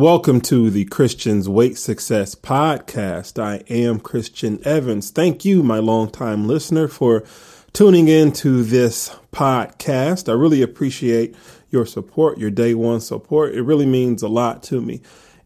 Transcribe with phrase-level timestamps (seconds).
[0.00, 3.38] Welcome to the Christian's Weight Success Podcast.
[3.38, 5.10] I am Christian Evans.
[5.10, 7.22] Thank you, my longtime listener, for
[7.74, 10.30] tuning in to this podcast.
[10.30, 11.36] I really appreciate
[11.68, 13.54] your support, your day one support.
[13.54, 15.02] It really means a lot to me.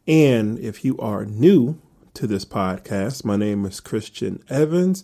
[0.06, 1.80] And if you are new
[2.14, 5.02] to this podcast, my name is Christian Evans.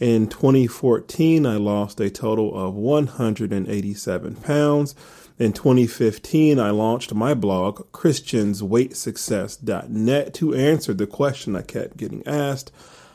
[0.00, 4.96] In 2014, I lost a total of 187 pounds.
[5.38, 12.72] In 2015, I launched my blog, ChristiansWeightSuccess.net, to answer the question I kept getting asked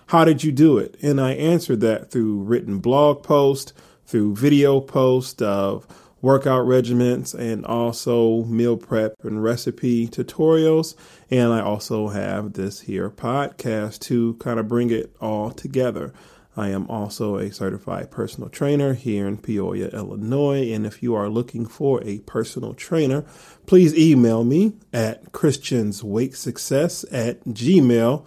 [0.08, 0.96] How did you do it?
[1.02, 3.74] And I answered that through written blog posts,
[4.06, 5.86] through video posts of
[6.22, 10.96] workout regimens, and also meal prep and recipe tutorials.
[11.30, 16.14] And I also have this here podcast to kind of bring it all together.
[16.56, 20.72] I am also a certified personal trainer here in Peoria, Illinois.
[20.72, 23.26] And if you are looking for a personal trainer,
[23.66, 28.24] please email me at christiansweightsuccess at gmail.com.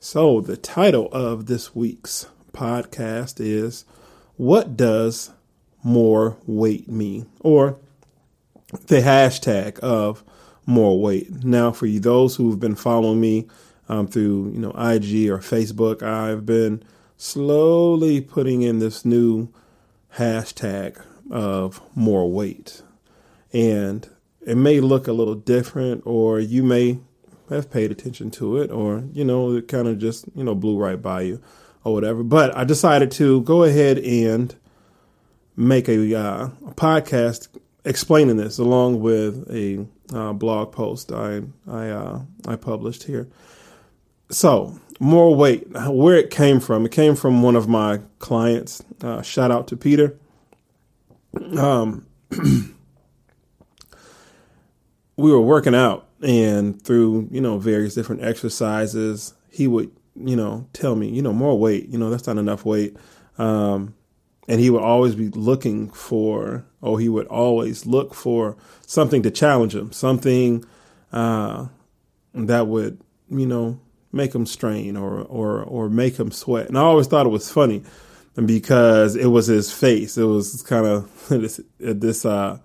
[0.00, 3.84] So the title of this week's podcast is
[4.36, 5.30] What Does
[5.84, 7.26] More Weight Mean?
[7.40, 7.78] Or
[8.86, 10.24] the hashtag of
[10.66, 11.44] more weight.
[11.44, 13.46] Now, for you, those who've been following me
[13.88, 16.82] um, through you know IG or Facebook, I've been
[17.16, 19.48] slowly putting in this new
[20.16, 22.82] hashtag of more weight,
[23.52, 24.08] and
[24.46, 26.98] it may look a little different, or you may
[27.48, 30.76] have paid attention to it, or you know it kind of just you know blew
[30.76, 31.42] right by you,
[31.84, 32.22] or whatever.
[32.22, 34.54] But I decided to go ahead and
[35.56, 37.48] make a, uh, a podcast
[37.84, 43.28] explaining this along with a uh, blog post I I uh, I published here.
[44.30, 46.84] So, more weight, where it came from.
[46.86, 48.82] It came from one of my clients.
[49.00, 50.16] Uh, shout out to Peter.
[51.56, 52.06] Um,
[55.16, 60.66] we were working out, and through you know various different exercises, he would you know
[60.72, 61.88] tell me you know more weight.
[61.88, 62.96] You know that's not enough weight.
[63.38, 63.94] Um,
[64.48, 68.56] and he would always be looking for, oh, he would always look for
[68.86, 70.64] something to challenge him, something
[71.12, 71.66] uh,
[72.34, 73.80] that would you know
[74.16, 76.68] make them strain or or or make them sweat.
[76.68, 77.82] And I always thought it was funny
[78.44, 80.18] because it was his face.
[80.18, 82.58] It was kind of this, this uh,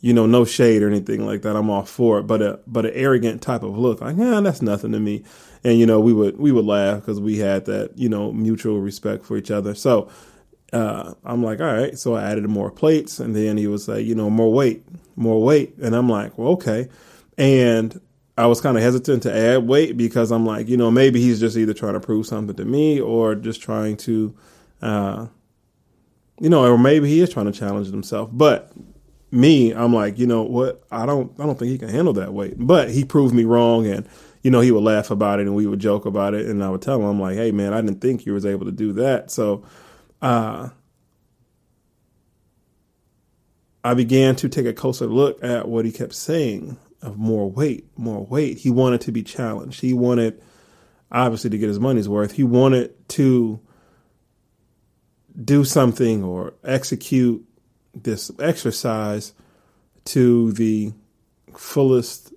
[0.00, 1.56] you know, no shade or anything like that.
[1.56, 4.62] I'm all for it, but a but an arrogant type of look, like yeah, that's
[4.62, 5.24] nothing to me.
[5.64, 8.80] And you know, we would we would laugh because we had that you know mutual
[8.80, 9.74] respect for each other.
[9.74, 10.08] So
[10.72, 11.98] uh, I'm like, all right.
[11.98, 14.84] So I added more plates, and then he was like, you know, more weight,
[15.16, 16.88] more weight, and I'm like, well, okay.
[17.36, 18.00] And
[18.38, 21.40] I was kind of hesitant to add weight because I'm like, you know, maybe he's
[21.40, 24.32] just either trying to prove something to me or just trying to,
[24.80, 25.26] uh,
[26.38, 28.30] you know, or maybe he is trying to challenge himself.
[28.32, 28.70] But
[29.32, 30.84] me, I'm like, you know what?
[30.88, 32.54] I don't, I don't think he can handle that weight.
[32.56, 34.08] But he proved me wrong, and
[34.44, 36.70] you know, he would laugh about it and we would joke about it, and I
[36.70, 38.92] would tell him, I'm like, hey man, I didn't think you was able to do
[38.92, 39.32] that.
[39.32, 39.64] So,
[40.22, 40.68] uh,
[43.82, 47.86] I began to take a closer look at what he kept saying of more weight,
[47.96, 48.58] more weight.
[48.58, 49.80] He wanted to be challenged.
[49.80, 50.42] He wanted,
[51.12, 52.32] obviously, to get his money's worth.
[52.32, 53.60] He wanted to
[55.44, 57.44] do something or execute
[57.94, 59.32] this exercise
[60.06, 60.92] to the
[61.54, 62.32] fullest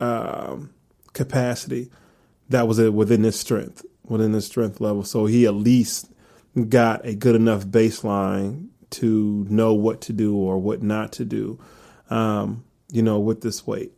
[0.00, 0.72] um,
[1.12, 1.90] capacity
[2.48, 5.04] that was within his strength, within his strength level.
[5.04, 6.10] So he at least
[6.68, 11.58] got a good enough baseline to know what to do or what not to do.
[12.10, 13.92] Um, you know, with this weight.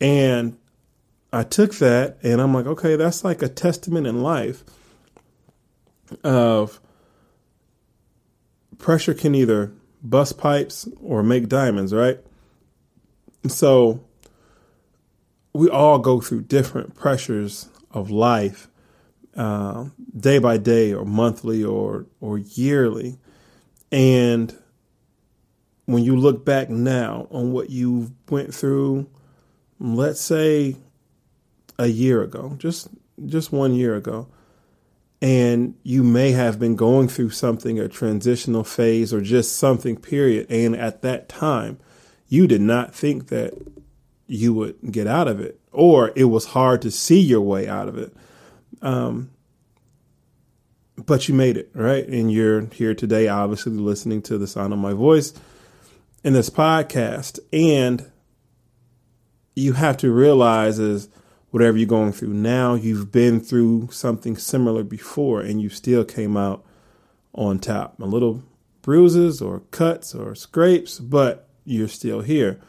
[0.00, 0.56] And
[1.32, 4.64] I took that and I'm like, okay, that's like a testament in life
[6.24, 6.80] of
[8.78, 9.72] pressure can either
[10.02, 12.18] bust pipes or make diamonds, right?
[13.46, 14.04] So
[15.52, 18.68] we all go through different pressures of life,
[19.36, 19.86] uh,
[20.16, 23.18] day by day, or monthly, or or yearly,
[23.90, 24.56] and
[25.88, 29.08] when you look back now on what you went through,
[29.80, 30.76] let's say
[31.78, 32.88] a year ago, just
[33.24, 34.28] just one year ago,
[35.22, 40.46] and you may have been going through something, a transitional phase or just something, period.
[40.50, 41.78] And at that time,
[42.28, 43.54] you did not think that
[44.26, 47.88] you would get out of it, or it was hard to see your way out
[47.88, 48.14] of it.
[48.82, 49.30] Um,
[50.98, 52.06] but you made it, right?
[52.06, 55.32] And you're here today, obviously listening to the sound of my voice
[56.24, 57.38] in this podcast.
[57.52, 58.10] And
[59.54, 61.08] you have to realize is
[61.50, 66.36] whatever you're going through now, you've been through something similar before and you still came
[66.36, 66.64] out
[67.34, 67.98] on top.
[68.00, 68.42] A little
[68.82, 72.60] bruises or cuts or scrapes, but you're still here.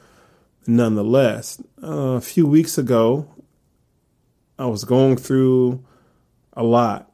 [0.68, 3.28] nonetheless, uh, a few weeks ago,
[4.58, 5.84] I was going through
[6.54, 7.12] a lot.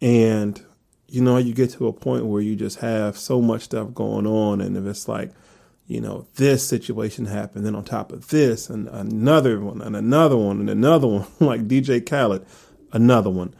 [0.00, 0.60] And,
[1.14, 4.26] you know, you get to a point where you just have so much stuff going
[4.26, 4.60] on.
[4.60, 5.30] And if it's like,
[5.86, 10.36] you know, this situation happened, then on top of this, and another one, and another
[10.36, 12.44] one, and another one, like DJ Khaled,
[12.92, 13.54] another one.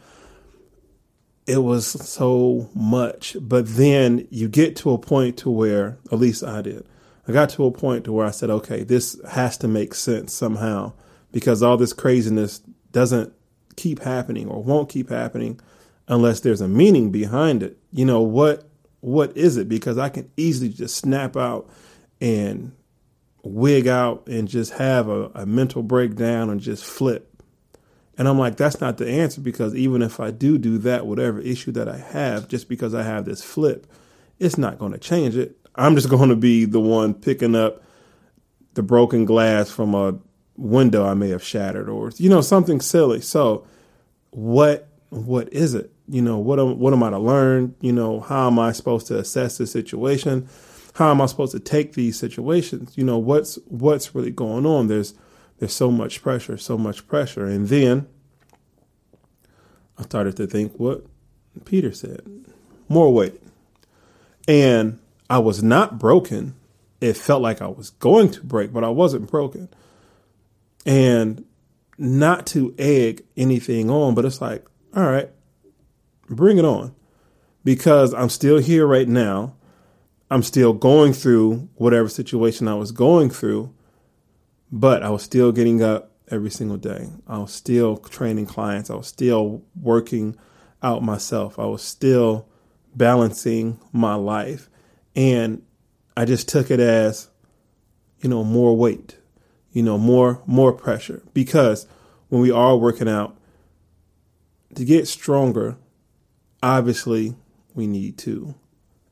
[1.47, 3.37] It was so much.
[3.39, 6.85] But then you get to a point to where, at least I did,
[7.25, 10.33] I got to a point to where I said, okay, this has to make sense
[10.33, 10.91] somehow
[11.31, 12.59] because all this craziness
[12.91, 13.31] doesn't
[13.77, 15.61] keep happening or won't keep happening
[16.07, 17.77] unless there's a meaning behind it.
[17.91, 18.67] You know, what
[19.01, 19.69] what is it?
[19.69, 21.69] Because I can easily just snap out
[22.19, 22.71] and
[23.43, 27.31] wig out and just have a, a mental breakdown and just flip.
[28.17, 31.39] And I'm like, that's not the answer because even if I do do that, whatever
[31.39, 33.87] issue that I have, just because I have this flip,
[34.39, 35.57] it's not going to change it.
[35.75, 37.83] I'm just going to be the one picking up
[38.73, 40.17] the broken glass from a
[40.57, 43.21] window I may have shattered or you know something silly.
[43.21, 43.65] So
[44.31, 45.91] what what is it?
[46.07, 47.75] You know, what am, what am I to learn?
[47.81, 50.47] You know, how am I supposed to assess the situation?
[50.93, 52.97] How am I supposed to take these situations?
[52.97, 54.87] You know, what's what's really going on?
[54.87, 55.13] There's
[55.59, 57.45] there's so much pressure, so much pressure.
[57.45, 58.07] And then
[59.97, 61.05] I started to think what
[61.65, 62.21] Peter said.
[62.87, 63.41] More weight.
[64.47, 64.99] And
[65.29, 66.55] I was not broken.
[67.01, 69.69] It felt like I was going to break, but I wasn't broken.
[70.85, 71.45] And
[71.97, 74.65] not to egg anything on, but it's like,
[74.95, 75.29] all right,
[76.29, 76.95] bring it on.
[77.63, 79.55] Because I'm still here right now.
[80.29, 83.73] I'm still going through whatever situation I was going through,
[84.71, 87.09] but I was still getting up every single day.
[87.27, 88.89] I was still training clients.
[88.89, 90.35] I was still working
[90.81, 91.59] out myself.
[91.59, 92.47] I was still
[92.95, 94.69] balancing my life.
[95.15, 95.61] And
[96.17, 97.29] I just took it as,
[98.19, 99.17] you know, more weight,
[99.71, 101.21] you know, more more pressure.
[101.33, 101.87] Because
[102.29, 103.37] when we are working out,
[104.75, 105.77] to get stronger,
[106.61, 107.35] obviously
[107.73, 108.55] we need to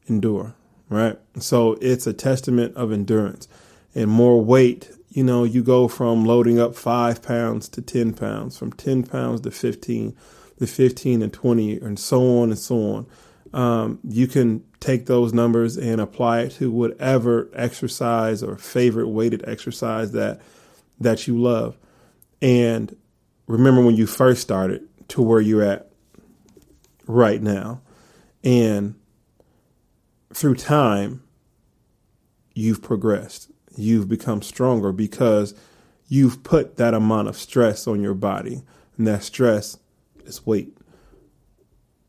[0.07, 0.55] endure,
[0.89, 1.17] right?
[1.39, 3.47] So it's a testament of endurance.
[3.95, 8.57] And more weight, you know, you go from loading up five pounds to 10 pounds,
[8.57, 10.15] from 10 pounds to 15,
[10.59, 13.07] to 15 and 20, and so on and so on
[13.53, 19.43] um, you can take those numbers and apply it to whatever exercise or favorite weighted
[19.47, 20.41] exercise that
[20.99, 21.77] that you love.
[22.41, 22.95] And
[23.47, 25.89] remember when you first started to where you're at
[27.07, 27.81] right now.
[28.43, 28.95] And
[30.33, 31.23] through time,
[32.53, 33.49] you've progressed.
[33.75, 35.55] You've become stronger because
[36.07, 38.61] you've put that amount of stress on your body.
[38.97, 39.77] And that stress
[40.25, 40.77] is weight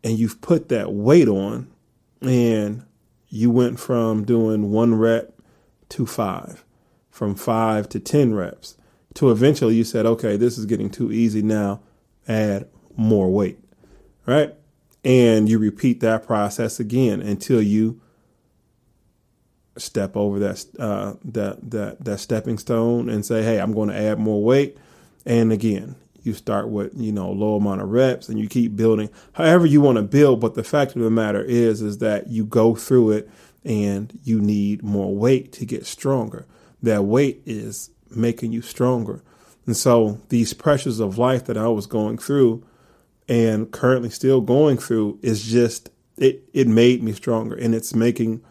[0.04, 1.66] and you've put that weight on
[2.20, 2.84] and
[3.28, 5.32] you went from doing one rep
[5.88, 6.64] to five,
[7.10, 8.76] from five to 10 reps,
[9.14, 11.80] to eventually you said, okay, this is getting too easy now,
[12.28, 13.58] add more weight,
[14.26, 14.54] right?
[15.04, 18.00] And you repeat that process again until you
[19.76, 23.96] step over that uh, that that that stepping stone and say, "Hey, I'm going to
[23.96, 24.78] add more weight."
[25.26, 29.08] And again, you start with you know low amount of reps and you keep building
[29.34, 32.44] however you want to build but the fact of the matter is is that you
[32.44, 33.30] go through it
[33.64, 36.46] and you need more weight to get stronger
[36.82, 39.22] that weight is making you stronger
[39.66, 42.64] and so these pressures of life that i was going through
[43.28, 48.42] and currently still going through is just it it made me stronger and it's making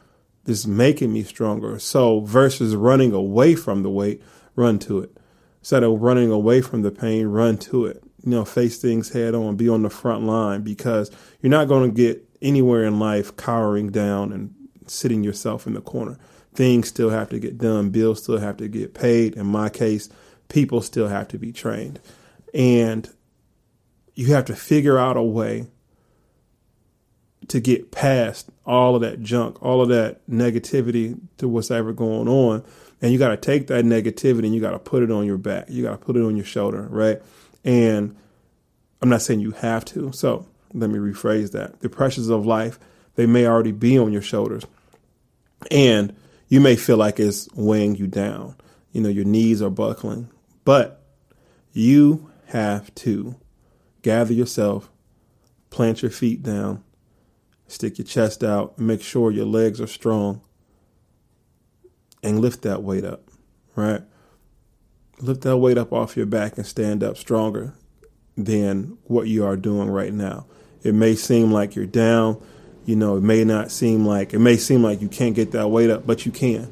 [0.45, 4.21] this making me stronger so versus running away from the weight
[4.55, 5.17] run to it
[5.63, 8.03] instead of running away from the pain, run to it.
[8.21, 11.09] You know, face things head on, be on the front line because
[11.41, 14.53] you're not going to get anywhere in life cowering down and
[14.87, 16.17] sitting yourself in the corner.
[16.53, 19.35] Things still have to get done, bills still have to get paid.
[19.35, 20.09] In my case,
[20.49, 22.01] people still have to be trained.
[22.53, 23.09] And
[24.15, 25.67] you have to figure out a way
[27.47, 32.27] to get past all of that junk, all of that negativity to what's ever going
[32.27, 32.63] on
[33.03, 35.37] and you got to take that negativity and you got to put it on your
[35.37, 35.65] back.
[35.69, 37.21] You got to put it on your shoulder, right?
[37.65, 38.15] And
[39.01, 40.13] I'm not saying you have to.
[40.13, 41.81] So let me rephrase that.
[41.81, 42.79] The pressures of life,
[43.15, 44.63] they may already be on your shoulders.
[45.69, 46.15] And
[46.47, 48.55] you may feel like it's weighing you down.
[48.93, 50.29] You know, your knees are buckling.
[50.63, 51.03] But
[51.73, 53.35] you have to
[54.03, 54.91] gather yourself,
[55.71, 56.83] plant your feet down,
[57.67, 60.41] stick your chest out, make sure your legs are strong
[62.21, 63.23] and lift that weight up,
[63.75, 64.01] right?
[65.19, 67.73] Lift that weight up off your back and stand up stronger
[68.37, 70.45] than what you are doing right now.
[70.83, 72.41] It may seem like you're down,
[72.85, 75.69] you know, it may not seem like it may seem like you can't get that
[75.69, 76.71] weight up, but you can.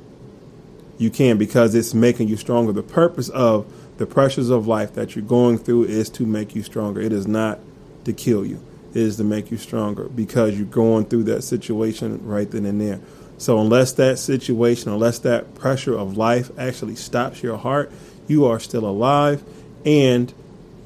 [0.98, 2.74] You can because it's making you stronger.
[2.74, 3.72] The purpose of
[4.02, 7.00] the pressures of life that you're going through is to make you stronger.
[7.00, 7.60] It is not
[8.06, 8.60] to kill you.
[8.96, 12.82] It is to make you stronger because you're going through that situation right then and
[12.82, 13.00] there.
[13.38, 17.92] So unless that situation, unless that pressure of life actually stops your heart,
[18.28, 19.44] you are still alive
[19.86, 20.34] and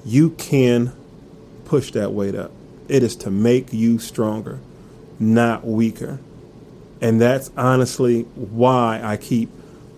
[0.04, 0.92] you can
[1.64, 2.52] push that weight up.
[2.90, 4.60] It is to make you stronger,
[5.20, 6.20] not weaker.
[7.00, 9.50] And that's honestly why I keep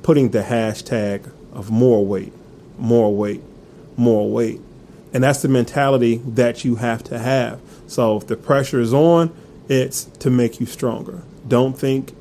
[0.04, 2.32] putting the hashtag of more weight,
[2.78, 3.42] more weight,
[3.96, 4.62] more weight.
[5.14, 7.60] And that's the mentality that you have to have.
[7.88, 9.36] So if the pressure is on,
[9.70, 11.24] it's to make you stronger.
[11.48, 12.14] Don't think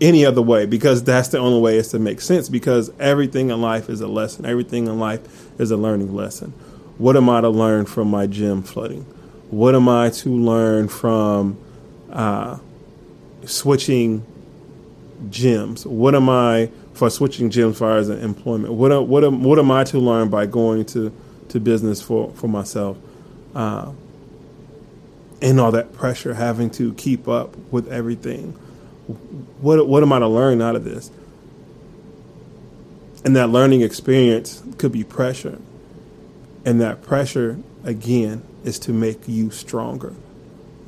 [0.00, 3.60] any other way because that's the only way is to make sense because everything in
[3.60, 4.46] life is a lesson.
[4.46, 5.20] Everything in life
[5.60, 6.52] is a learning lesson.
[6.98, 9.02] What am I to learn from my gym flooding?
[9.50, 11.58] What am I to learn from
[12.10, 12.58] uh,
[13.44, 14.24] switching
[15.28, 15.86] gyms?
[15.86, 18.74] What am I for switching gyms far as employment?
[18.74, 21.12] What what am, what am I to learn by going to,
[21.48, 22.98] to business for, for myself?
[23.54, 23.92] Uh,
[25.40, 28.50] and all that pressure having to keep up with everything.
[29.60, 31.12] What what am I to learn out of this?
[33.24, 35.60] And that learning experience could be pressure.
[36.64, 40.14] And that pressure again is to make you stronger.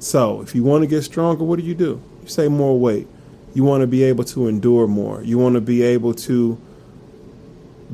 [0.01, 2.03] So, if you want to get stronger, what do you do?
[2.23, 3.07] You say more weight.
[3.55, 5.23] You want to be able to endure more.
[5.23, 6.61] You want to be able to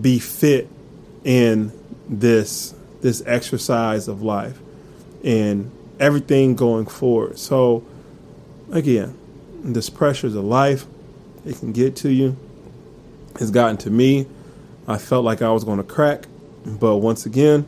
[0.00, 0.68] be fit
[1.25, 1.72] in
[2.08, 4.58] this this exercise of life
[5.25, 7.38] and everything going forward.
[7.38, 7.84] So
[8.70, 9.18] again,
[9.62, 10.86] this pressures of life,
[11.44, 12.36] it can get to you.
[13.36, 14.26] It's gotten to me.
[14.88, 16.26] I felt like I was going to crack,
[16.64, 17.66] but once again,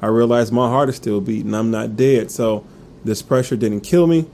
[0.00, 1.54] I realized my heart is still beating.
[1.54, 2.30] I'm not dead.
[2.30, 2.64] So
[3.04, 4.26] this pressure didn't kill me,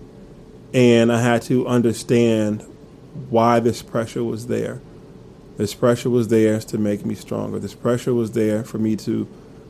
[0.74, 2.64] and I had to understand
[3.30, 4.80] why this pressure was there.
[5.56, 7.58] This pressure was there to make me stronger.
[7.58, 9.26] This pressure was there for me to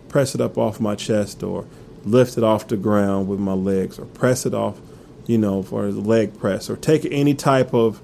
[0.08, 1.66] press it up off my chest or
[2.04, 4.78] lift it off the ground with my legs or press it off,
[5.26, 8.00] you know, for a leg press or take any type of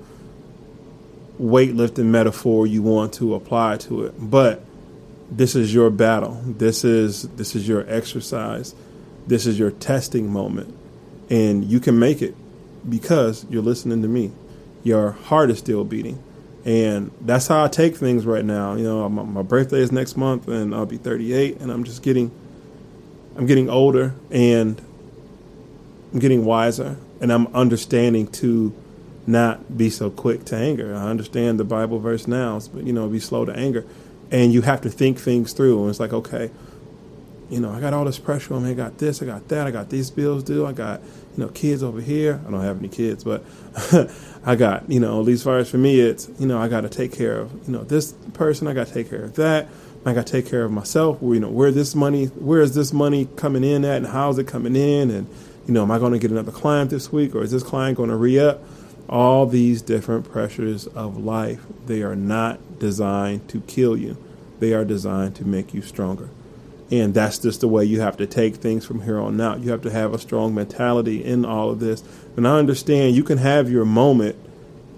[1.40, 4.14] weightlifting metaphor you want to apply to it.
[4.18, 4.62] But
[5.30, 6.40] this is your battle.
[6.46, 8.74] This is this is your exercise.
[9.26, 10.74] This is your testing moment.
[11.30, 12.34] And you can make it
[12.88, 14.32] because you're listening to me.
[14.84, 16.22] Your heart is still beating.
[16.64, 18.74] And that's how I take things right now.
[18.74, 22.02] You know, my, my birthday is next month and I'll be 38 and I'm just
[22.02, 22.30] getting
[23.36, 24.80] I'm getting older and
[26.12, 28.72] I'm getting wiser and I'm understanding to
[29.26, 30.94] not be so quick to anger.
[30.94, 33.84] I understand the Bible verse now, but you know, be slow to anger.
[34.30, 35.80] And you have to think things through.
[35.82, 36.50] And it's like, okay,
[37.50, 38.70] you know, I got all this pressure on me.
[38.70, 41.00] I got this, I got that, I got these bills due, I got,
[41.36, 42.40] you know, kids over here.
[42.46, 43.44] I don't have any kids, but
[44.44, 46.82] I got, you know, at least far as for me, it's, you know, I got
[46.82, 49.68] to take care of, you know, this person, I got to take care of that.
[50.06, 51.20] I got to take care of myself.
[51.22, 54.30] Where, you know, where this money, where is this money coming in at, and how
[54.30, 55.26] is it coming in, and
[55.66, 57.96] you know, am I going to get another client this week, or is this client
[57.96, 58.62] going to re up?
[59.08, 64.16] All these different pressures of life, they are not designed to kill you.
[64.60, 66.28] They are designed to make you stronger.
[66.90, 69.60] And that's just the way you have to take things from here on out.
[69.60, 72.02] You have to have a strong mentality in all of this.
[72.36, 74.36] And I understand you can have your moment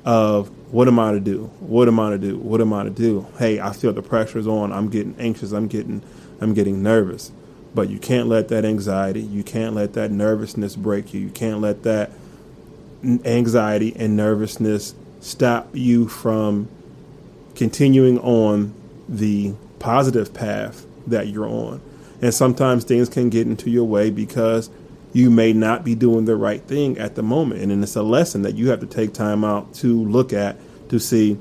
[0.04, 1.50] of what am I to do?
[1.60, 2.38] What am I to do?
[2.38, 3.26] What am I to do?
[3.38, 4.72] Hey, I feel the pressure's on.
[4.72, 5.52] I'm getting anxious.
[5.52, 6.02] I'm getting
[6.40, 7.32] I'm getting nervous.
[7.74, 11.20] But you can't let that anxiety, you can't let that nervousness break you.
[11.20, 12.10] You can't let that
[13.04, 16.68] anxiety and nervousness stop you from
[17.54, 18.72] continuing on
[19.08, 21.80] the positive path that you're on.
[22.22, 24.70] And sometimes things can get into your way because
[25.12, 27.62] you may not be doing the right thing at the moment.
[27.62, 30.56] And then it's a lesson that you have to take time out to look at
[30.90, 31.38] to see,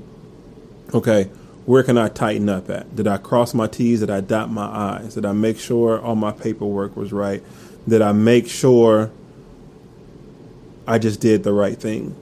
[0.93, 1.25] okay,
[1.65, 2.95] where can I tighten up at?
[2.95, 4.01] Did I cross my T's?
[4.01, 4.65] Did I dot my
[4.99, 5.15] I's?
[5.15, 7.43] Did I make sure all my paperwork was right?
[7.87, 9.11] Did I make sure
[10.87, 12.15] I just did the right thing?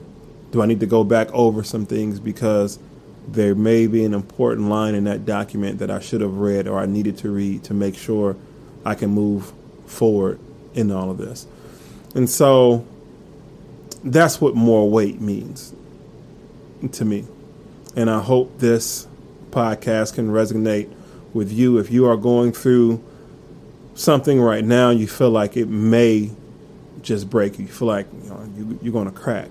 [0.50, 2.78] Do I need to go back over some things because
[3.26, 6.78] there may be an important line in that document that I should have read or
[6.78, 8.36] I needed to read to make sure
[8.84, 9.52] I can move
[9.86, 10.38] forward
[10.74, 11.46] in all of this.
[12.14, 12.86] And so
[14.02, 15.74] that's what more weight means
[16.92, 17.24] to me.
[17.96, 19.06] And I hope this
[19.50, 20.92] podcast can resonate
[21.32, 21.78] with you.
[21.78, 23.02] If you are going through
[23.94, 26.30] something right now, you feel like it may
[27.00, 27.66] just break you.
[27.66, 29.48] You feel like you know, you, you're going to crack.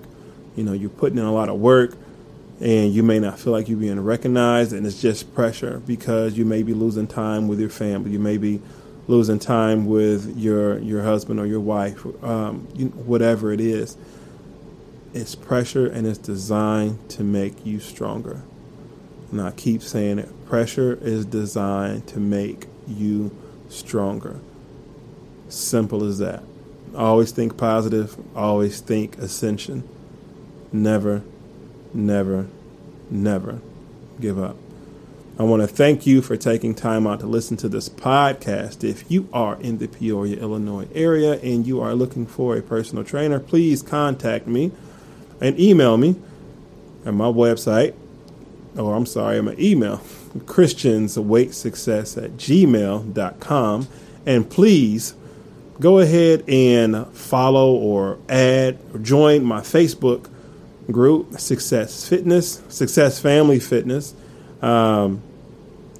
[0.56, 1.96] You know, you're putting in a lot of work
[2.60, 6.44] and you may not feel like you're being recognized and it's just pressure because you
[6.44, 8.12] may be losing time with your family.
[8.12, 8.60] You may be
[9.08, 13.96] losing time with your your husband or your wife, um, you, whatever it is.
[15.12, 18.42] It's pressure and it's designed to make you stronger.
[19.30, 23.36] and I keep saying it pressure is designed to make you
[23.68, 24.40] stronger.
[25.48, 26.42] Simple as that.
[26.96, 29.88] Always think positive, always think ascension.
[30.72, 31.22] Never,
[31.94, 32.48] never,
[33.10, 33.60] never
[34.20, 34.56] give up.
[35.36, 38.84] I want to thank you for taking time out to listen to this podcast.
[38.84, 43.02] If you are in the Peoria, Illinois area and you are looking for a personal
[43.02, 44.70] trainer, please contact me
[45.40, 46.14] and email me
[47.04, 47.94] at my website,
[48.78, 49.98] or I'm sorry, my email,
[50.38, 53.88] christiansweightsuccess at gmail.com.
[54.26, 55.14] And please
[55.80, 60.30] go ahead and follow or add or join my Facebook
[60.90, 64.14] group, Success Fitness, Success Family Fitness.
[64.62, 65.22] Um,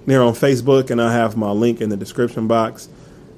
[0.07, 2.89] they're on Facebook, and I have my link in the description box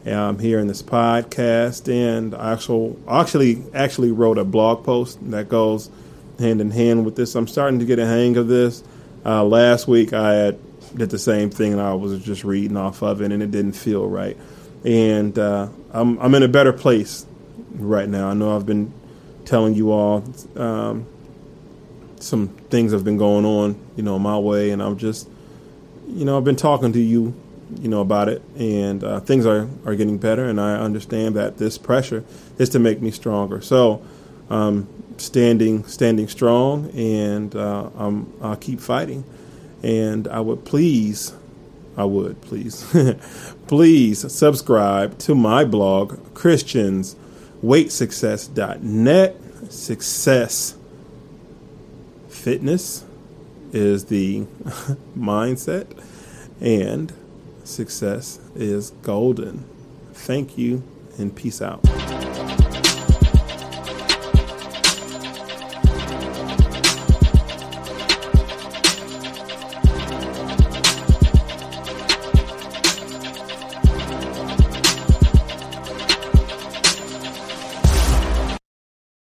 [0.07, 1.93] um, here in this podcast.
[1.93, 5.91] And I actually, actually, actually wrote a blog post that goes
[6.39, 7.35] hand in hand with this.
[7.35, 8.83] I'm starting to get a hang of this.
[9.25, 10.59] Uh, last week, I had,
[10.97, 13.73] did the same thing, and I was just reading off of it, and it didn't
[13.73, 14.37] feel right.
[14.85, 17.27] And uh, I'm, I'm in a better place
[17.75, 18.29] right now.
[18.29, 18.93] I know I've been
[19.45, 20.25] telling you all
[20.57, 21.07] um,
[22.21, 25.29] some things have been going on, you know, my way, and I'm just,
[26.09, 27.35] you know, I've been talking to you,
[27.81, 31.59] you know, about it, and uh, things are are getting better, and I understand that
[31.59, 32.25] this pressure
[32.59, 33.61] is to make me stronger.
[33.61, 34.03] So,
[34.51, 39.25] um, standing standing strong, and uh, I'm, I'll keep fighting,
[39.83, 41.35] and I would please.
[41.99, 42.85] I would please,
[43.69, 47.17] please subscribe to my blog, Christians
[47.63, 49.37] ChristiansWeightSuccess.net.
[49.71, 50.76] Success
[52.47, 53.05] fitness
[53.73, 54.43] is the
[55.19, 55.85] mindset,
[56.61, 57.13] and
[57.65, 59.65] success is golden.
[60.13, 60.85] Thank you,
[61.19, 61.81] and peace out.